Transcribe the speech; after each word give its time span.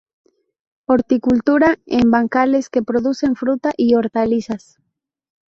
Horticultura 0.87 1.77
en 1.85 2.09
bancales 2.09 2.69
que 2.71 2.81
producen 2.81 3.35
fruta 3.35 3.71
y 3.77 3.93
hortalizas. 3.93 4.79